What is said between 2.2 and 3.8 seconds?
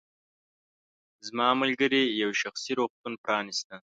یو شخصي روغتون پرانیسته.